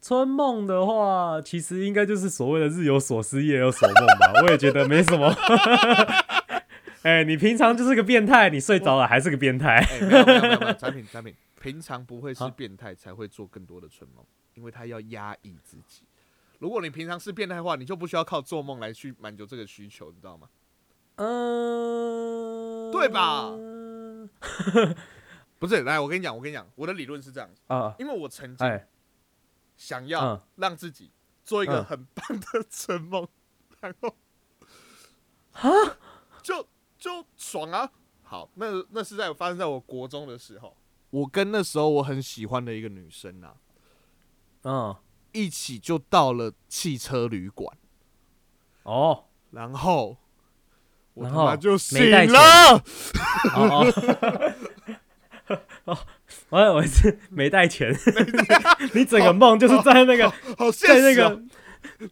[0.00, 4.42] 春梦的话，其实应该就是所谓的日有所思，夜有所梦吧。
[4.44, 5.34] 我也觉得没什么。
[7.02, 9.78] 哎、你平常就是个变态，你睡着了还是个变态。
[9.78, 16.04] 哎、没有没有没有没有， 产品产品，平常不会是啊变态才会做更多的春梦，因为他要压抑自己。
[16.60, 20.48] 如果你平常是变态的话，你就不需要靠做梦来去满足这个需求，你知道吗？
[21.16, 23.50] 嗯，对吧？
[25.58, 28.86] 不是，来，我跟你讲，我跟你讲，我的理论是这样子，啊，因为我曾经哎，
[29.76, 30.40] 想要嗯。
[30.56, 31.10] 让自己
[31.44, 31.84] 做一个嗯。
[31.84, 33.26] 很棒的 春梦，
[33.80, 34.14] 然后
[35.52, 35.68] 啊，
[36.42, 36.66] 就
[36.98, 37.90] 就爽啊！
[38.22, 40.76] 好，那那是在发生在我国中的时候，
[41.10, 43.56] 我跟那时候我很喜欢的一个女生啊，
[44.62, 44.96] 嗯，
[45.32, 47.76] 一起就到了汽车旅馆，
[48.82, 50.16] 哦，然后
[51.14, 51.98] 我然后他妈就醒
[52.30, 52.82] 了，
[53.54, 53.92] 哦
[56.50, 57.92] 我以为是没带钱，
[58.94, 60.32] 你整个梦就是在那个
[60.72, 61.42] 在那个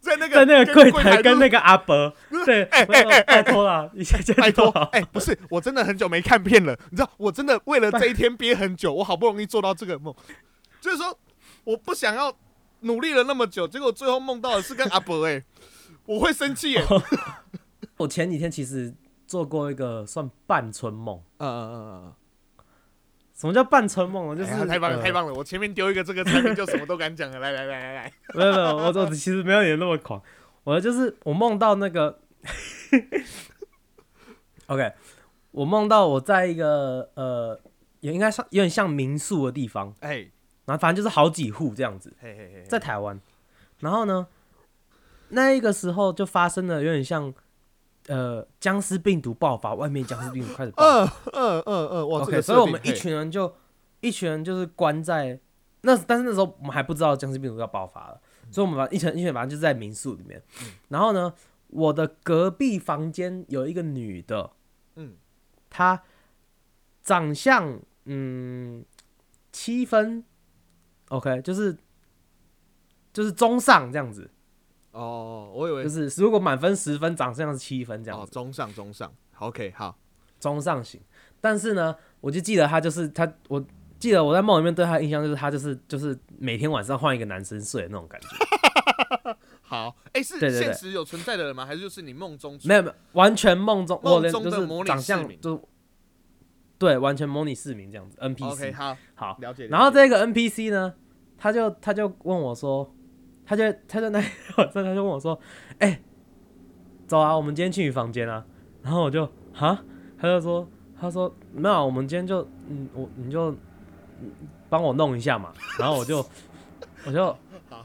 [0.01, 2.13] 在那个在那个柜台台跟那个阿伯，
[2.45, 4.69] 对，哎哎哎拜托啦，一下下拜托。
[4.93, 10.13] 哎、不是，我真的很久没看片了，你知道，我真的为了这一天憋很久，我好不容易做到这个梦，
[10.81, 11.17] 就是说，
[11.63, 12.37] 我不想要
[12.81, 15.43] 努力了那么久，结果最后梦到的是跟阿伯、哎，
[16.07, 16.85] 我会生气耶、
[17.99, 18.95] 我前几天其实
[19.27, 21.23] 做过一个算半春梦。
[21.39, 22.15] 嗯嗯嗯嗯
[23.35, 24.37] 什么叫半春梦呢？
[24.37, 25.33] 就嗯，是、哎太棒了，呃太棒了！
[25.33, 30.21] 我前面丢一个这个产品就什么都敢讲了，来来来来来， 没有没有，我我其实没有你那么狂，
[30.65, 32.19] 我就是我梦到那个
[34.67, 34.93] ，OK，
[35.53, 37.61] 我梦到我在一个呃，
[38.01, 40.29] 也应该像有点像民宿的地方，哎，
[40.69, 42.15] 然后反正就是好几户这样子，
[42.69, 43.19] 在台湾，
[43.79, 44.27] 然后呢，
[45.31, 47.33] 那一个时候就发生了有点像
[48.09, 51.13] 呃僵尸病毒爆发，外面僵尸病毒开始爆发。
[51.33, 53.51] 嗯嗯嗯嗯，哇这 OK，所以我们一群人就
[54.01, 55.41] 一群人就是关在
[55.81, 60.43] 那，但是那时候我们还不知道僵尸病毒要爆发了，所以我们把一群一群反正就在民宿里面。
[60.89, 61.33] 然后呢，
[61.69, 64.51] 我的隔壁房间有一个女的，
[64.97, 65.17] 嗯
[65.71, 66.03] 她
[67.03, 68.85] 长相嗯
[69.51, 70.23] 七分
[71.09, 71.77] ，OK，就是
[73.13, 74.31] 就是中上这样子，
[74.93, 79.99] 哦，我以为就是如果满分十分，长相是七分这样子，哦中上中上，OK 好，
[80.41, 81.01] 中上型。
[81.41, 83.65] 但是呢，我就记得他就是他，我
[83.99, 88.29] 记得我在梦里面对他的印象就是他就是就是每天晚上换一个男生睡的那种感觉。
[89.63, 91.67] 好，哎是现实有存在的人吗？
[91.67, 95.69] 还是就是你梦中没有没有，完全梦中，梦中的模拟长市民相就
[96.79, 98.53] 对，完全模拟市民这样子 NPC。
[98.53, 99.67] OK 好，好，了解。
[99.67, 100.95] 然后这个 NPC 呢，
[101.37, 102.95] 他就他就问我说，
[103.45, 104.19] 他就他就那
[104.57, 105.39] 晚上他就问我说，
[105.81, 106.01] 哎、
[107.09, 108.47] 走啊，我们今天去你房间啊。
[108.81, 109.83] 然后我就哈，
[110.17, 110.69] 他就说
[111.01, 113.51] 他说没有啊，我们今天就嗯我你就
[114.21, 114.31] 嗯
[114.69, 115.53] 帮我弄一下嘛。
[115.81, 116.25] 然后我就
[117.05, 117.27] 我就
[117.69, 117.85] 好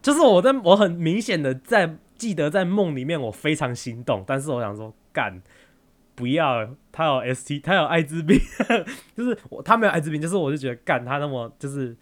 [0.00, 5.42] 就是我在我很明显的在记得在梦里面我非常心动，但是我想说干。
[6.20, 8.38] 不要，他有 ST，他有艾滋病，
[9.16, 11.96] 就是我他没有艾滋病，就是我就觉得干他那么就是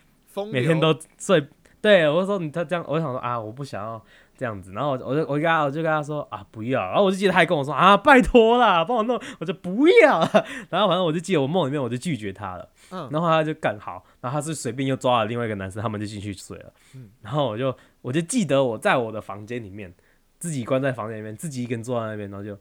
[0.50, 1.46] 每天都睡，
[1.80, 4.04] 对我就说你他这样，我就想说啊，我不想要
[4.36, 10.18] 这样子，然后我我就我就跟他我就跟他说啊不要，然后我就记得他还跟我说啊拜托啦，帮我弄，我就不要，
[10.68, 13.08] 然后反正我就记得我梦里面我就拒绝他了，嗯。
[13.12, 17.08] 然后他就干好，然后他是随便又抓了另外一个男生，他们就进去睡了，嗯。
[17.22, 19.94] 然后我就我就记得我在我的房间里面
[20.40, 22.58] 自己关在房间里面，自己一个人坐在那边，然后就。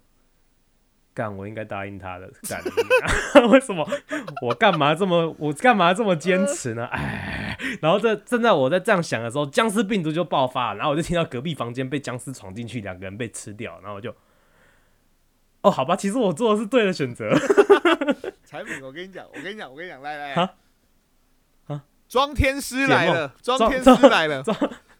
[1.17, 2.31] 干，我应该答应他的。
[2.47, 2.61] 干，
[3.49, 3.83] 为什么
[4.43, 6.85] 我干嘛这么我干嘛这么坚持呢？
[6.93, 14.13] 哎，然后这正在我在这样想的时候，僵尸病毒就爆发了，然后我就听到隔壁房间被僵尸闯进去，两个人被吃掉，然后我就，
[15.61, 17.31] 哦，好吧，其实我做的是对的选择。
[18.45, 20.53] 产品，我跟你讲，我跟你讲，我跟你讲，来来哈
[21.65, 24.43] 来，啊庄天师来了，庄庄天师来了。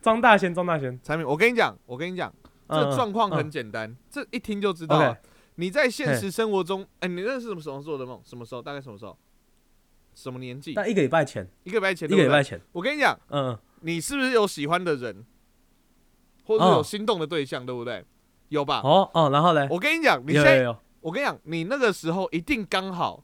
[0.02, 2.34] 装大仙，装大仙，产品，我跟你讲，我跟你讲，
[2.68, 5.16] 这状况很嗯简单，这一听就知道。
[5.60, 8.22] 你在现实生活中，哎，你那是什么时候做的梦？
[8.24, 8.62] 什么时候？
[8.62, 9.18] 大概什么时候？
[10.16, 10.74] 什么年纪？
[10.74, 12.42] 但一个礼拜前，一个礼拜前，一个礼拜。
[12.42, 15.26] 前，我跟你讲，嗯，嗯你是不是有喜欢的人，
[16.46, 18.04] 或者是有哦心动的对象，对不对？
[18.50, 18.82] 有吧？
[18.84, 23.24] 哦哦，然后嘞，我跟你讲，你现在，有有有，我跟你讲，你那个时候一定刚好。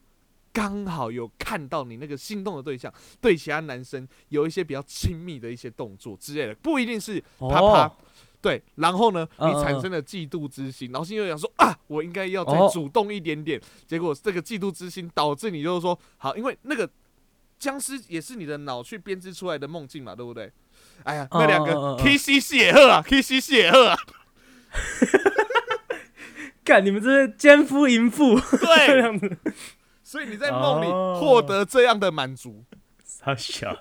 [0.55, 7.91] 刚好有看到你那个心动的对象对其他男生有一些比较亲密的一些动作之类的，不一定是啪啪，哦
[8.43, 12.69] 对，然后呢，嗯你产生了嫉妒之心，然后心里就想说啊，我应该要再哦。
[12.73, 13.59] 主动一点点。
[13.87, 16.87] 结果这个嫉妒之心导致你就是说，好，因为那个
[17.57, 20.51] 僵尸也是你的脑去编织出来的梦境嘛，对不对？
[21.03, 21.95] 哎呀，那两个嗯嗯嗯。
[21.95, 23.95] 嗯 K C 戏也喝啊，K C 戏也喝啊，
[26.65, 28.37] 干你们这些奸夫淫妇。
[28.37, 28.59] 对。
[28.59, 29.37] 这对，样子，
[30.03, 31.17] 所以你在梦里哦。
[31.17, 32.65] 获得这样的满足。
[33.05, 33.73] 傻小，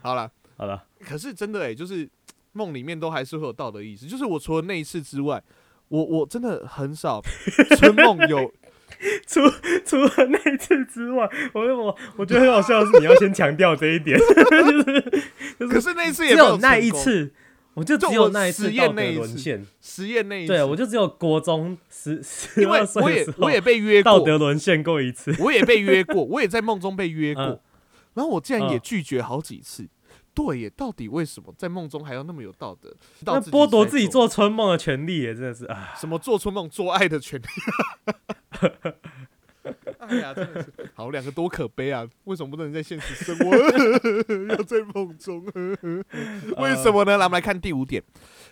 [0.00, 2.08] 好了，好了，可是真的哎、就是
[2.52, 4.06] 梦里面都还是会有道德意识。
[4.06, 5.42] 就是我除了那一次之外，
[5.88, 7.20] 我我真的很少
[7.78, 8.52] 春梦有
[9.26, 9.40] 除
[9.84, 14.18] 除了那一次之外，我我我觉得很好笑的是，你要先强调这一点，
[15.58, 17.32] 就是可是那一次也只没有有那一次，
[17.74, 27.60] 我就就只有那一次实验那一次实验那一次，对我就只有国中十十因为二岁我也我也被约过，道德沦陷过一次，我也被约过，我也在梦中被约过，嗯。
[28.14, 28.80] 然后我竟然也嗯。
[28.82, 29.88] 拒绝好几次，
[30.34, 32.94] 对耶，到底为什么在梦中还要那么有道德？
[33.20, 35.92] 那剥夺自己做春梦的权利耶，真的是啊。
[35.96, 37.46] 什么做春梦、做爱的权利？
[39.98, 42.08] 哎呀，真的是好，两个多可悲啊！
[42.24, 43.54] 为什么不能在现实生活，
[44.48, 45.44] 要在梦中？
[46.56, 47.18] 为什么呢？
[47.18, 48.02] 来，我们来看第五点：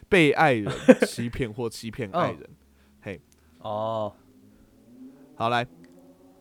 [0.08, 0.70] 被爱人
[1.06, 2.50] 欺骗或欺骗爱人。
[3.00, 3.20] 嘿
[3.60, 4.14] 哦
[5.34, 5.66] 好，来，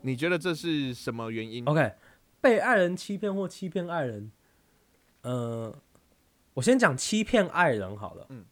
[0.01, 1.93] 你觉得这是什么原因？，OK，
[2.41, 4.29] 被爱人欺骗或欺骗爱人，
[5.28, 5.75] 呃，
[6.53, 8.45] 我先讲欺骗爱人好了，嗯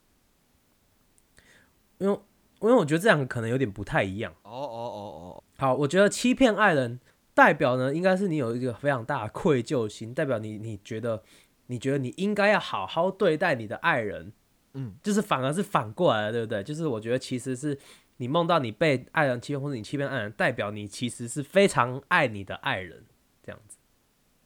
[1.99, 2.19] 因为
[2.59, 4.33] 因为我觉得这两个可能有点不太一样。
[4.43, 6.99] 哦哦哦哦好，我觉得欺骗爱人
[7.33, 11.23] 代表呢，应该是你有一个非常大的愧疚心，代表你你觉得
[11.67, 14.33] 你觉得你应该要好好对待你的爱人，
[14.73, 16.61] 嗯，就是反而是反过来了，对不对？
[16.61, 17.79] 就是我觉得其实是
[18.17, 23.05] 你梦到你被爱人欺骗，或者你欺骗爱人，代表你其实是非常爱你的爱人
[23.41, 23.77] 这样子。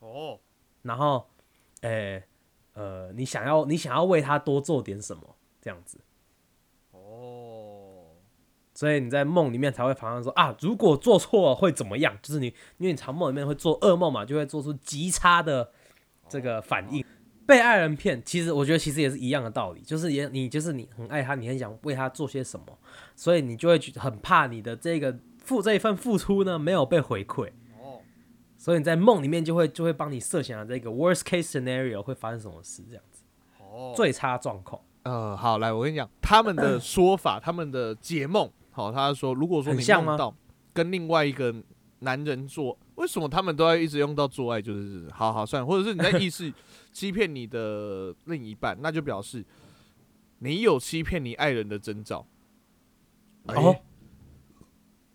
[0.02, 0.40] 哦哦，
[0.84, 1.28] 然后，
[1.82, 2.24] 诶、
[2.74, 6.00] 呃，你想要你想要为他多做点什么这样子，
[6.92, 8.16] 哦，
[8.74, 12.18] 所以你在梦里面才会常常说啊，如果做错了会怎么样？
[12.22, 15.72] 就是你因为你常梦里面会做噩梦嘛，就会做出极差的
[16.28, 17.04] 这个反应。
[17.46, 22.78] 被爱人骗，其实我觉得其实也是一样的道理，就是也你就是你很爱他，你很想为他做些什么，
[23.16, 27.50] 所以你就会觉很怕你的这个付这一份付出呢没有被回馈。
[28.70, 33.24] 哦，所以你在梦里面就会就会帮你设想这个 worst case scenario 会发生什么事，这样子
[33.60, 34.80] 哦，最差状况。
[35.04, 40.36] 呃，好，来，我跟你讲，他们的说法，他们的解梦，好，他说，如果说你梦到
[40.74, 41.56] 跟另外一个
[42.00, 44.62] 男人做，为什么他们都要一直用到做爱？
[44.62, 46.54] 就是，好好算了，或者是你在意识
[46.92, 49.44] 欺骗你的另一半，那就表示
[50.40, 52.28] 你有欺骗你爱人的征兆。
[53.46, 53.82] 哦哎，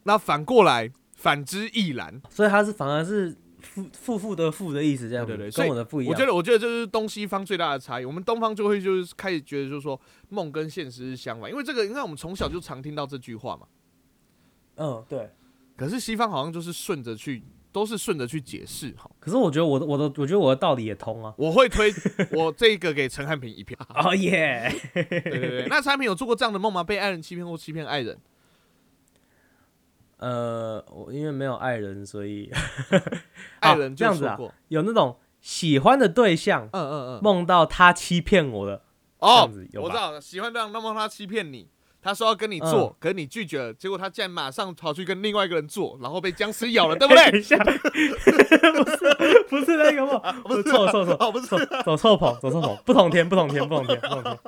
[0.04, 2.20] 那反过来，反之亦然。
[2.30, 6.12] 所以他是反而是负负负的负的意思，这样对对对，跟我的不一样。
[6.12, 8.04] 我觉得，我觉得这是东西方最大的差异。
[8.04, 13.66] 我们东方就会就是开始觉得，就是说梦跟现实是相反，因为这个，你看我们从小就常听到这句话嘛。
[14.76, 15.30] 嗯，对。
[15.76, 17.42] 可是西方好像就是顺着去，
[17.72, 19.10] 都是顺着去解释哈。
[19.18, 21.34] 可是我觉得我的我的我觉得我的道理也通啊。
[21.36, 21.92] 我会推
[22.32, 23.76] 我这个给陈汉平一票。
[23.94, 24.72] 哦耶！
[24.92, 26.84] 对对对，那陈汉平有做过这样的梦吗？
[26.84, 28.16] 被爱人欺骗或欺骗爱人？
[30.24, 32.50] 呃，我因为没有爱人，所以
[33.60, 38.82] 爱人这样子啊有那种喜欢的对象嗯嗯嗯，梦到他欺骗我了，
[39.18, 41.68] 哦我知道了，喜欢这样，那么他欺骗你。
[42.00, 47.30] 他说要跟你做，可是你拒绝了，结果他竟然马上跑去跟另外一个人做，然后被僵尸咬了，对不对？
[48.84, 50.62] 不是不是那个梦，不是。
[50.64, 54.38] 错错错，哦，不是，走走错棚，走错棚，不同天，不同天，不同天，不同天。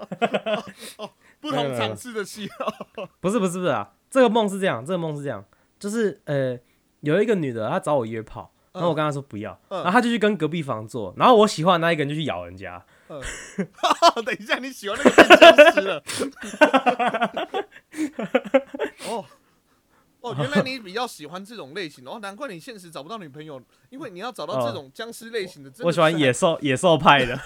[1.40, 3.08] 不同场次的戏哦。
[3.20, 5.42] 不是不是不是啊，这个梦是这样，这个梦是这样，
[5.78, 6.58] 就是呃，
[7.00, 9.82] 有一个女的她找我约炮，然后我跟她说不要，嗯。
[9.82, 16.02] 然后她就去跟隔壁房做，然后我喜欢的那一个人就去咬人家， 等一下，你喜欢那个变僵尸了？
[19.08, 19.24] 哦。
[20.22, 27.38] 哦，原来你比较喜欢这种类型哦，难怪你现实找不到女朋友，因为你要找到这种僵尸类型的，真的我喜欢是野兽 野兽派的，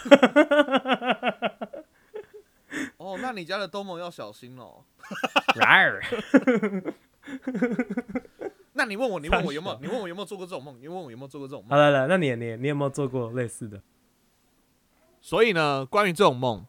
[2.97, 4.83] 哦，那你家的东盟要小心哦。
[5.57, 6.01] 然
[8.75, 9.79] 那你问我，你问我有没有？
[9.81, 10.77] 你问我有没有做过这种梦？
[10.81, 11.79] 你问我有没有做过这种好梦？
[11.79, 13.83] 来来，那你你你有没有做过类似的？
[15.21, 16.65] 所以呢，关于这种梦，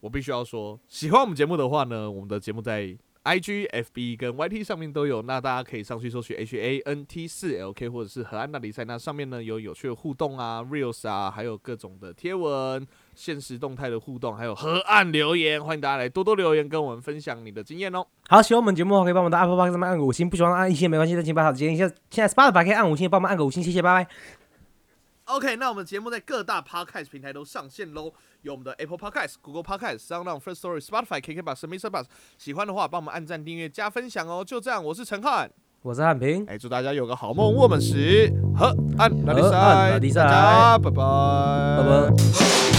[0.00, 7.88] 我必须要说，喜欢我们节目的话呢，我们的节目在 I G、F B 跟 Y T 上面都有，那大家可以上去搜取 H A N T 四 L K
[7.88, 12.86] 或者是河岸大比赛，那上面呢有有趣的互动啊、reels 啊，还有各种的贴文、
[13.18, 18.06] 现实动态的互动，还有河岸留言，欢迎大家来多多留言，跟我们分享你的经验哦。
[18.28, 21.76] 好，喜欢我们节目的话，可以帮我们的 Apple Park 上面按个五星，不喜欢按一星没关系，但请把好建议。
[21.76, 24.10] 现在现在 Spotify 可以按五星，帮我们按个五星，谢谢，拜拜。
[25.24, 28.12] OK，那我们节目在各大 Podcast 平台都上线喽，
[28.42, 31.90] 有我们的 Apple Podcast、Google Podcast、SoundOn、First Story、Spotify、KKBox、Mr.
[31.90, 32.04] Bus。
[32.38, 34.42] 喜欢的话，帮我们按赞、订阅、加分享哦。
[34.42, 35.50] 就这样，我是陈汉，
[35.82, 37.52] 我是汉平，哎，祝大家有个好梦。
[37.52, 41.02] 我们是河岸拉力赛，拉力赛大家拜拜，
[41.76, 42.77] 拜拜。